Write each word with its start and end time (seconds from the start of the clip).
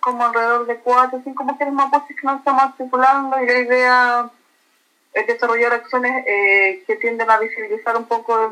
como 0.00 0.24
alrededor 0.24 0.66
de 0.66 0.78
cuatro 0.78 1.18
o 1.18 1.22
cinco 1.22 1.44
mujeres 1.44 1.72
mapuches 1.72 2.16
que 2.16 2.26
nos 2.26 2.38
estamos 2.38 2.62
articulando 2.62 3.40
y 3.40 3.46
la 3.46 3.58
idea 3.58 4.30
es 5.12 5.26
desarrollar 5.26 5.72
acciones 5.72 6.24
eh, 6.26 6.82
que 6.86 6.96
tienden 6.96 7.30
a 7.30 7.38
visibilizar 7.38 7.96
un 7.96 8.04
poco 8.06 8.50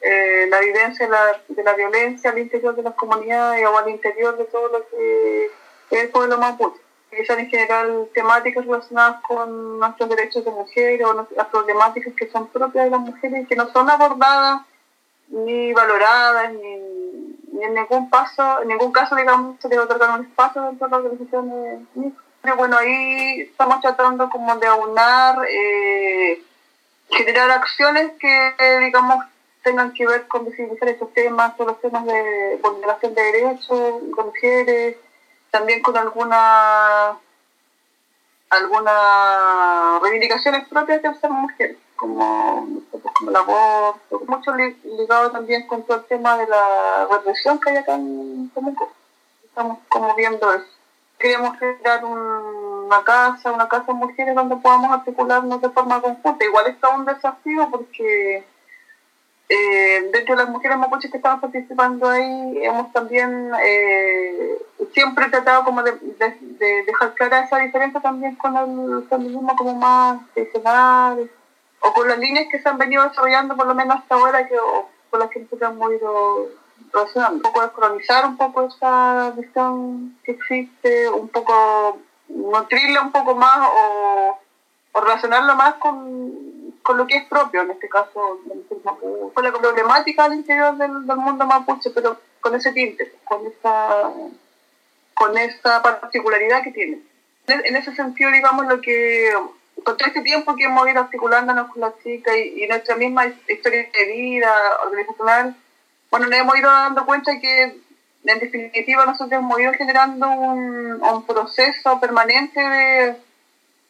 eh, 0.00 0.46
la 0.48 0.60
vivencia 0.60 1.06
de 1.06 1.62
la, 1.62 1.74
violencia 1.74 2.30
al 2.30 2.38
interior 2.38 2.74
de 2.74 2.82
las 2.82 2.94
comunidades 2.94 3.64
o 3.66 3.76
al 3.76 3.90
interior 3.90 4.36
de 4.36 4.44
todo 4.44 4.68
lo 4.68 4.88
que 4.88 5.46
es 5.90 6.02
el 6.02 6.08
pueblo 6.08 6.38
mapuche. 6.38 6.80
Que 7.10 7.26
sean 7.26 7.40
en 7.40 7.50
general 7.50 8.08
temáticas 8.14 8.64
relacionadas 8.64 9.22
con 9.22 9.78
nuestros 9.78 10.08
derechos 10.08 10.44
de 10.46 10.50
mujeres 10.50 11.06
o 11.06 11.28
las 11.36 11.46
problemáticas 11.48 12.14
que 12.14 12.30
son 12.30 12.48
propias 12.48 12.86
de 12.86 12.90
las 12.90 13.00
mujeres 13.00 13.42
y 13.42 13.46
que 13.46 13.54
no 13.54 13.70
son 13.70 13.90
abordadas 13.90 14.62
ni 15.28 15.74
valoradas 15.74 16.52
ni, 16.54 17.01
en 17.62 17.74
ningún 17.74 18.10
paso, 18.10 18.62
en 18.62 18.68
ningún 18.68 18.92
caso 18.92 19.14
digamos 19.16 19.56
se 19.60 19.68
debe 19.68 19.82
otorgar 19.82 20.18
un 20.18 20.26
espacio 20.26 20.62
dentro 20.62 20.86
de 20.86 20.90
la 20.90 20.96
organización 20.98 21.50
de 21.94 22.12
pero 22.42 22.56
bueno, 22.56 22.76
ahí 22.76 23.42
estamos 23.42 23.80
tratando 23.80 24.28
como 24.28 24.56
de 24.56 24.66
aunar, 24.66 25.46
eh, 25.48 26.42
generar 27.08 27.50
acciones 27.52 28.12
que, 28.18 28.54
digamos, 28.80 29.24
tengan 29.62 29.92
que 29.92 30.04
ver 30.04 30.26
con 30.26 30.44
visibilizar 30.46 30.88
estos 30.88 31.12
temas, 31.14 31.56
todos 31.56 31.72
los 31.72 31.80
temas 31.80 32.04
de 32.04 32.58
vulneración 32.60 33.14
de 33.14 33.22
derechos, 33.22 34.02
con 34.16 34.26
mujeres, 34.26 34.96
también 35.52 35.82
con 35.82 35.96
alguna 35.96 37.16
algunas 38.50 40.02
reivindicaciones 40.02 40.68
propias 40.68 41.00
de 41.00 41.14
ser 41.14 41.30
mujeres, 41.30 41.76
como, 42.02 42.66
como 43.14 43.30
el 43.30 43.36
aborto, 43.36 44.22
mucho 44.26 44.52
ligado 44.54 45.30
también 45.30 45.66
con 45.68 45.84
todo 45.84 45.98
el 45.98 46.04
tema 46.06 46.36
de 46.36 46.48
la 46.48 47.06
represión 47.10 47.60
que 47.60 47.70
hay 47.70 47.76
acá 47.76 47.94
en 47.94 48.50
Comuco. 48.52 48.90
Estamos 49.44 49.78
como 49.88 50.14
viendo 50.16 50.52
eso 50.52 50.66
queremos 51.22 51.56
crear 51.56 52.04
una 52.04 53.04
casa, 53.04 53.52
una 53.52 53.68
casa 53.68 53.86
de 53.86 53.94
mujeres 53.94 54.34
donde 54.34 54.56
podamos 54.56 54.90
articularnos 54.90 55.62
de 55.62 55.70
forma 55.70 56.00
conjunta. 56.00 56.44
Igual 56.44 56.66
está 56.66 56.88
un 56.88 57.04
desafío 57.04 57.68
porque 57.70 58.44
eh, 59.48 60.10
dentro 60.12 60.34
de 60.34 60.42
las 60.42 60.50
mujeres 60.50 60.78
mapuches 60.78 61.10
que 61.10 61.18
estamos 61.18 61.40
participando 61.40 62.08
ahí, 62.10 62.58
hemos 62.62 62.92
también 62.92 63.52
eh, 63.64 64.58
siempre 64.92 65.28
tratado 65.28 65.62
como 65.64 65.82
de, 65.84 65.92
dejar 66.58 67.14
clara 67.14 67.44
esa 67.44 67.58
diferencia 67.58 68.00
también 68.00 68.34
con 68.34 68.56
el 68.56 69.06
feminismo 69.08 69.54
como 69.56 69.74
más 69.74 70.20
tradicional 70.34 71.30
o 71.82 71.92
con 71.92 72.08
las 72.08 72.18
líneas 72.18 72.46
que 72.50 72.60
se 72.60 72.68
han 72.68 72.78
venido 72.78 73.08
desarrollando 73.08 73.56
por 73.56 73.66
lo 73.66 73.74
menos 73.74 73.96
hasta 73.96 74.14
ahora 74.14 74.46
que, 74.46 74.58
o 74.58 74.88
con 75.10 75.20
las 75.20 75.30
que 75.30 75.40
nosotros 75.40 75.72
hemos 75.72 75.92
ido 75.92 76.48
un 77.30 77.40
poco 77.40 77.62
descolonizar 77.62 78.26
un 78.26 78.36
poco 78.36 78.66
esa 78.66 79.32
visión 79.36 80.16
que 80.24 80.32
existe, 80.32 81.08
un 81.08 81.28
poco 81.28 81.98
nutrirla 82.28 83.02
un 83.02 83.12
poco 83.12 83.34
más 83.34 83.68
o, 83.68 84.38
o 84.92 85.00
relacionarla 85.00 85.54
más 85.54 85.74
con, 85.74 86.74
con, 86.82 86.98
lo 86.98 87.06
que 87.06 87.16
es 87.16 87.24
propio, 87.26 87.62
en 87.62 87.70
este 87.70 87.88
caso, 87.88 88.40
con 89.34 89.44
la 89.44 89.52
problemática 89.52 90.24
al 90.24 90.34
interior 90.34 90.76
del, 90.76 91.06
del, 91.06 91.16
mundo 91.16 91.46
mapuche, 91.46 91.90
pero 91.90 92.18
con 92.40 92.54
ese 92.54 92.72
tinte, 92.72 93.14
con 93.24 93.46
esa, 93.46 94.10
con 95.14 95.36
esa 95.38 95.82
particularidad 95.82 96.62
que 96.62 96.72
tiene. 96.72 97.02
En 97.46 97.76
ese 97.76 97.94
sentido, 97.94 98.30
digamos, 98.30 98.66
lo 98.66 98.80
que 98.80 99.34
con 99.82 99.96
todo 99.96 100.06
este 100.06 100.22
tiempo 100.22 100.54
que 100.56 100.64
hemos 100.64 100.88
ido 100.88 101.00
articulándonos 101.00 101.70
con 101.70 101.80
las 101.80 101.98
chicas 102.02 102.34
y, 102.36 102.66
nuestra 102.66 102.96
misma 102.96 103.26
historia 103.26 103.88
de 103.92 104.12
vida 104.12 104.52
organizacional, 104.84 105.56
bueno, 106.10 106.26
nos 106.26 106.38
hemos 106.38 106.58
ido 106.58 106.70
dando 106.70 107.06
cuenta 107.06 107.38
que 107.40 107.80
en 108.24 108.38
definitiva 108.38 109.06
nosotros 109.06 109.32
hemos 109.32 109.58
ido 109.60 109.72
generando 109.72 110.30
un, 110.30 111.02
un 111.02 111.26
proceso 111.26 111.98
permanente 112.00 112.60
de, 112.60 113.16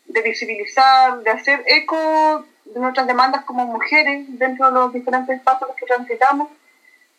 de, 0.06 0.22
visibilizar, 0.22 1.22
de 1.22 1.30
hacer 1.30 1.62
eco 1.66 2.44
de 2.64 2.80
nuestras 2.80 3.06
demandas 3.06 3.44
como 3.44 3.66
mujeres 3.66 4.26
dentro 4.38 4.66
de 4.66 4.72
los 4.72 4.92
diferentes 4.92 5.36
espacios 5.36 5.70
que 5.76 5.86
transitamos. 5.86 6.48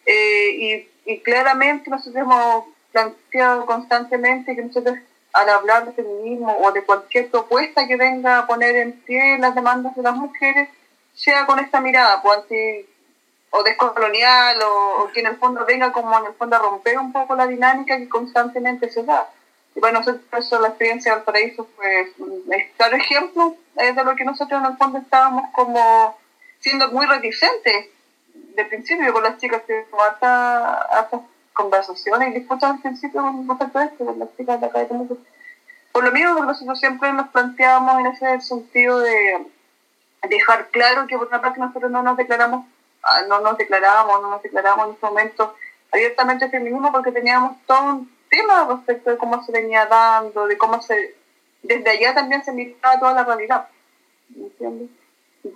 Eh, 0.05 0.87
y, 1.05 1.19
claramente 1.19 1.89
nosotros 1.89 2.15
hemos 2.15 2.65
planteado 2.91 3.65
constantemente 3.65 4.55
que 4.55 4.61
nosotros 4.61 4.97
al 5.33 5.49
hablar 5.49 5.85
de 5.85 5.93
feminismo 5.93 6.57
o 6.59 6.71
de 6.71 6.83
cualquier 6.83 7.29
propuesta 7.29 7.87
que 7.87 7.95
venga 7.95 8.39
a 8.39 8.47
poner 8.47 8.75
en 8.75 8.93
pie 9.01 9.37
las 9.39 9.55
demandas 9.55 9.95
de 9.95 10.03
las 10.03 10.15
mujeres, 10.15 10.69
sea 11.13 11.45
con 11.45 11.59
esta 11.59 11.81
mirada, 11.81 12.21
pues 12.21 12.39
anti 12.39 12.85
o 13.55 13.63
descolonial 13.63 14.57
o, 14.63 15.09
que 15.13 15.19
en 15.19 15.27
el 15.27 15.37
fondo 15.37 15.63
venga 15.65 15.91
como 15.91 16.17
en 16.17 16.25
el 16.25 16.33
fondo 16.33 16.55
a 16.55 16.59
romper 16.59 16.97
un 16.97 17.11
poco 17.11 17.35
la 17.35 17.45
dinámica 17.45 17.97
que 17.97 18.09
constantemente 18.09 18.89
se 18.89 19.03
da. 19.03 19.29
Y 19.75 19.79
bueno, 19.79 19.99
nosotros 19.99 20.23
eso, 20.33 20.59
la 20.59 20.69
experiencia 20.69 21.13
del 21.13 21.23
paraíso 21.23 21.67
fue 21.75 22.11
un 22.17 22.43
claro 22.77 22.95
ejemplo 22.95 23.55
de 23.75 24.03
lo 24.03 24.15
que 24.15 24.25
nosotros 24.25 24.59
en 24.59 24.71
el 24.71 24.77
fondo 24.77 24.99
estábamos 24.99 25.51
como 25.51 26.17
siendo 26.59 26.89
muy 26.89 27.05
reticentes 27.05 27.89
de 28.55 28.65
principio 28.65 29.13
con 29.13 29.23
las 29.23 29.37
chicas 29.37 29.61
que 29.67 29.85
hasta, 30.09 30.73
hasta 30.99 31.21
conversaciones 31.53 32.29
y 32.29 32.39
disputas 32.39 32.71
al 32.71 32.79
principio 32.79 33.21
con 33.21 33.47
respecto 33.47 33.79
a 33.79 33.85
esto, 33.85 34.05
con 34.05 34.19
las 34.19 34.35
chicas 34.37 34.59
de 34.59 34.65
acá 34.67 34.79
de 34.79 35.17
Por 35.91 36.03
lo 36.03 36.11
mismo, 36.11 36.43
nosotros 36.43 36.79
siempre 36.79 37.13
nos 37.13 37.29
planteamos 37.29 37.99
en 37.99 38.07
ese 38.07 38.41
sentido 38.41 38.99
de 38.99 39.45
dejar 40.29 40.69
claro 40.69 41.05
que 41.07 41.17
por 41.17 41.27
una 41.27 41.41
parte 41.41 41.59
nosotros 41.59 41.91
no 41.91 42.01
nos 42.01 42.17
declaramos 42.17 42.65
Ah, 43.03 43.23
no 43.27 43.41
nos 43.41 43.57
declarábamos, 43.57 44.21
no 44.21 44.29
nos 44.29 44.41
declarábamos 44.41 44.87
en 44.87 44.93
ese 44.95 45.05
momento 45.05 45.55
abiertamente 45.91 46.49
feminismo 46.49 46.89
porque 46.91 47.11
teníamos 47.11 47.57
todo 47.67 47.95
un 47.95 48.11
tema 48.29 48.65
respecto 48.69 49.09
de 49.09 49.17
cómo 49.17 49.43
se 49.43 49.51
venía 49.51 49.85
dando, 49.85 50.47
de 50.47 50.57
cómo 50.57 50.81
se, 50.81 51.13
desde 51.61 51.89
allá 51.89 52.13
también 52.13 52.43
se 52.45 52.53
miraba 52.53 52.99
toda 52.99 53.13
la 53.13 53.25
realidad. 53.25 53.67
¿Entiendes? 54.33 54.89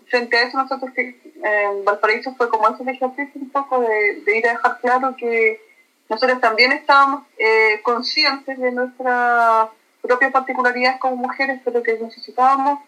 Frente 0.09 0.37
a 0.37 0.41
eso 0.43 0.57
nosotros 0.57 0.91
en 0.97 1.85
Valparaíso 1.85 2.35
fue 2.35 2.49
como 2.49 2.67
ese 2.67 2.83
ejercicio 2.83 3.41
un 3.41 3.49
poco 3.49 3.79
de, 3.79 4.37
ir 4.37 4.45
a 4.45 4.51
dejar 4.51 4.81
claro 4.81 5.15
que 5.17 5.61
nosotros 6.09 6.39
también 6.39 6.71
estábamos 6.71 7.23
eh, 7.37 7.81
conscientes 7.83 8.57
de 8.57 8.71
nuestras 8.71 9.69
propias 10.01 10.31
particularidades 10.31 10.99
como 10.99 11.17
mujeres, 11.17 11.61
pero 11.65 11.83
que 11.83 11.99
necesitábamos 11.99 12.79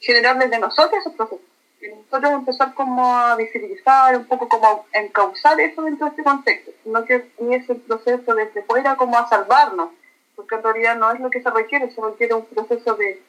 generar 0.00 0.38
desde 0.38 0.58
nosotros 0.58 1.00
esos 1.00 1.14
procesos. 1.14 1.44
Nosotros 1.80 2.32
empezar 2.32 2.74
como 2.74 3.16
a 3.16 3.36
visibilizar, 3.36 4.16
un 4.16 4.24
poco 4.24 4.48
como 4.48 4.84
a 4.92 4.98
encauzar 4.98 5.60
eso 5.60 5.82
dentro 5.82 6.06
de 6.06 6.10
este 6.10 6.24
contexto, 6.24 6.72
no 6.84 7.04
que 7.04 7.30
es 7.50 7.70
el 7.70 7.76
proceso 7.76 8.34
desde 8.34 8.62
fuera 8.64 8.96
como 8.96 9.16
a 9.16 9.28
salvarnos, 9.28 9.90
porque 10.34 10.56
en 10.56 10.62
realidad 10.62 10.96
no 10.96 11.12
es 11.12 11.20
lo 11.20 11.30
que 11.30 11.42
se 11.42 11.50
requiere, 11.50 11.90
se 11.90 12.00
requiere 12.00 12.34
un 12.34 12.46
proceso 12.46 12.94
de, 12.94 13.22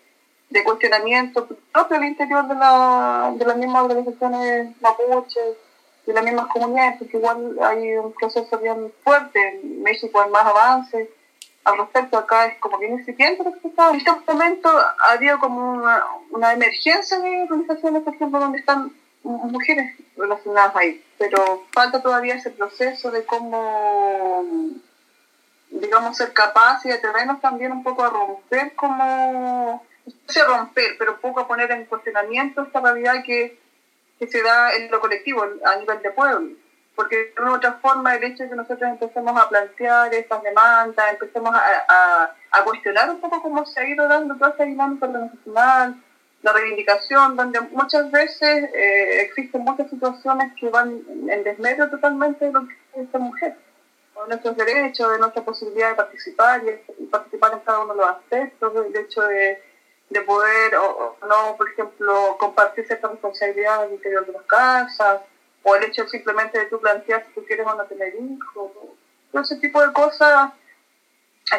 de 0.50 0.64
cuestionamiento 0.64 1.48
propio 1.72 1.98
al 1.98 2.06
interior 2.06 2.48
de, 2.48 2.56
la, 2.56 3.34
de 3.36 3.46
las 3.46 3.58
mismas 3.58 3.84
organizaciones 3.84 4.82
mapuches, 4.82 5.58
de 6.10 6.16
las 6.16 6.24
mismas 6.24 6.48
comunidades, 6.48 6.98
porque 6.98 7.18
igual 7.18 7.56
hay 7.62 7.96
un 7.98 8.12
proceso 8.14 8.58
bien 8.58 8.92
fuerte, 9.04 9.60
en 9.62 9.84
México 9.84 10.20
hay 10.20 10.32
más 10.32 10.44
avances, 10.44 11.08
al 11.64 11.78
respecto 11.78 12.18
acá 12.18 12.48
es 12.48 12.58
como 12.58 12.80
bien 12.80 12.94
incipiente 12.94 13.44
lo 13.44 13.52
que 13.52 13.68
En 13.68 13.96
este 13.96 14.12
momento 14.34 14.70
ha 14.70 15.12
habido 15.12 15.38
como 15.38 15.74
una, 15.74 16.04
una 16.32 16.54
emergencia 16.54 17.20
de 17.20 17.44
organizaciones, 17.44 18.02
por 18.02 18.16
ejemplo, 18.16 18.40
donde 18.40 18.58
están 18.58 18.92
mujeres 19.22 19.94
relacionadas 20.18 20.76
ahí, 20.78 21.06
pero 21.20 21.66
falta 21.72 22.02
todavía 22.02 22.34
ese 22.34 22.50
proceso 22.50 23.12
de 23.12 23.24
cómo, 23.26 24.44
digamos, 25.70 26.18
ser 26.18 26.34
capaz 26.34 26.84
y 26.86 26.92
atrevernos 26.92 27.40
también 27.40 27.72
un 27.72 27.84
poco 27.84 28.04
a 28.04 28.10
romper 28.10 28.74
como, 28.74 29.84
no 30.08 30.14
sé 30.34 30.44
romper, 30.44 30.96
pero 30.98 31.14
un 31.14 31.20
poco 31.20 31.42
a 31.42 31.48
poner 31.48 31.70
en 31.70 31.86
cuestionamiento 31.86 32.64
esta 32.64 32.80
realidad 32.80 33.22
que, 33.24 33.60
que 34.20 34.28
se 34.28 34.44
da 34.44 34.74
en 34.76 34.92
lo 34.92 35.00
colectivo, 35.00 35.44
a 35.66 35.76
nivel 35.78 36.02
de 36.02 36.12
pueblo. 36.12 36.56
Porque 36.96 37.32
de 37.34 37.42
una 37.42 37.54
otra 37.54 37.74
forma 37.82 38.14
el 38.16 38.24
hecho 38.26 38.44
de 38.44 38.50
que 38.50 38.56
nosotros 38.56 38.90
empecemos 38.90 39.42
a 39.42 39.48
plantear 39.48 40.14
estas 40.14 40.44
demandas, 40.44 41.14
empecemos 41.14 41.56
a, 41.56 42.36
a, 42.52 42.64
cuestionar 42.66 43.10
un 43.10 43.22
poco 43.22 43.42
cómo 43.42 43.66
se 43.66 43.80
ha 43.80 43.88
ido 43.88 44.06
dando 44.08 44.36
toda 44.36 44.52
esta 44.52 44.66
dinámica 44.66 45.06
organizacional, 45.06 45.96
la 46.42 46.54
reivindicación, 46.54 47.38
donde 47.38 47.62
muchas 47.62 48.12
veces 48.12 48.70
eh, 48.74 49.22
existen 49.22 49.62
muchas 49.62 49.90
situaciones 49.90 50.54
que 50.60 50.70
van 50.70 51.02
en 51.30 51.44
desmedro 51.44 51.90
totalmente 51.90 52.46
de 52.46 52.52
lo 52.52 52.68
que 52.68 52.74
es 52.94 53.06
esta 53.06 53.20
mujer, 53.20 53.56
de 54.16 54.28
nuestros 54.28 54.58
derechos, 54.58 55.12
de 55.12 55.20
nuestra 55.20 55.44
posibilidad 55.44 55.92
de 55.92 55.96
participar 55.96 56.62
y, 56.66 57.06
participar 57.06 57.54
en 57.54 57.60
cada 57.60 57.80
uno 57.80 57.94
de 57.94 58.02
los 58.02 58.10
aspectos, 58.10 58.74
del 58.74 58.96
hecho 58.96 59.22
de, 59.22 59.69
de 60.10 60.22
poder 60.22 60.76
o, 60.76 61.18
no, 61.28 61.56
por 61.58 61.70
ejemplo, 61.70 62.38
compartir 62.40 62.86
ciertas 62.86 63.12
responsabilidades 63.12 63.88
al 63.88 63.94
interior 63.94 64.26
de 64.26 64.34
las 64.34 64.44
casas, 64.44 65.22
o 65.64 65.76
el 65.76 65.84
hecho 65.84 66.08
simplemente 66.08 66.58
de 66.58 66.66
tú 66.66 66.80
plantear 66.80 67.26
si 67.26 67.34
tú 67.34 67.46
quieres 67.46 67.68
o 67.68 67.76
no 67.76 67.84
tener 67.86 68.14
hijos. 68.16 68.72
Todo 69.32 69.42
ese 69.42 69.58
tipo 69.58 69.86
de 69.86 69.94
cosas 69.94 70.52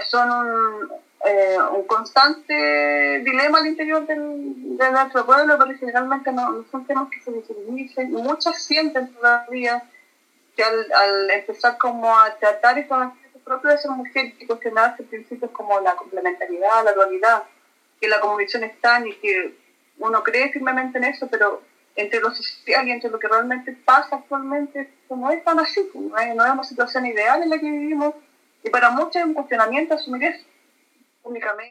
son 0.08 0.31
un, 0.31 0.93
eh, 1.25 1.58
un 1.73 1.87
constante 1.87 3.20
dilema 3.25 3.58
al 3.58 3.67
interior 3.67 4.06
del, 4.06 4.76
de 4.76 4.91
nuestro 4.91 5.26
pueblo, 5.26 5.56
pero 5.58 5.79
generalmente 5.79 6.32
no, 6.32 6.64
son 6.70 6.87
temas 6.87 7.08
que 7.11 7.20
se 7.20 7.31
visibilicen. 7.31 8.11
Muchas 8.12 8.64
sienten 8.64 9.12
todavía 9.14 9.82
que 10.56 10.64
al, 10.64 10.93
al 10.93 11.31
empezar 11.31 11.79
como 11.79 12.19
a 12.19 12.35
tratar 12.37 12.79
estos 12.79 12.99
propio 13.50 13.70
de 13.70 13.79
ser 13.79 13.91
mujer 13.91 14.35
y 14.38 14.46
cuestionarse 14.46 15.03
principios 15.03 15.50
como 15.50 15.81
la 15.81 15.96
complementariedad, 15.96 16.85
la 16.85 16.93
dualidad, 16.93 17.43
que 18.00 18.08
la 18.08 18.20
comunicación 18.20 18.64
está 18.64 19.06
y 19.06 19.14
que 19.17 19.55
uno 19.99 20.23
cree 20.23 20.50
firmemente 20.50 20.99
en 20.99 21.05
eso, 21.05 21.29
pero 21.29 21.62
entre 21.97 22.20
lo 22.20 22.35
social 22.35 22.88
y 22.88 22.93
entre 22.93 23.11
lo 23.11 23.19
que 23.19 23.29
realmente 23.29 23.76
pasa 23.85 24.17
actualmente, 24.17 24.91
no 25.11 25.31
es 25.31 25.44
tan 25.44 25.58
así, 25.61 25.88
pues, 25.93 26.06
no 26.06 26.19
es, 26.19 26.32
una 26.35 26.64
situación 26.64 27.06
ideal 27.06 27.43
en 27.43 27.50
la 27.50 27.58
que 27.58 27.70
vivimos 27.70 28.14
y 28.62 28.70
para 28.70 28.91
muchos 28.91 29.17
es 29.17 29.25
un 29.25 29.35
cuestionamiento 29.35 29.94
asumir 29.94 30.25
eso 30.25 30.44
únicamente. 31.23 31.58